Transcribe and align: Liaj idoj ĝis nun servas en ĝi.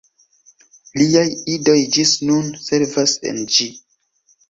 Liaj 1.01 1.27
idoj 1.57 1.77
ĝis 1.99 2.17
nun 2.31 2.51
servas 2.67 3.17
en 3.33 3.43
ĝi. 3.59 3.73